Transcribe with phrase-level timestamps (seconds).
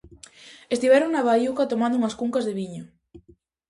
[0.75, 2.83] Estiveron na baiuca tomando unhas cuncas de viño.